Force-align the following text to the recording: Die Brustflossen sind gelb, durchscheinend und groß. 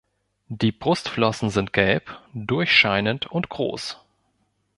Die 0.47 0.71
Brustflossen 0.71 1.51
sind 1.51 1.73
gelb, 1.73 2.19
durchscheinend 2.33 3.27
und 3.27 3.49
groß. 3.49 3.99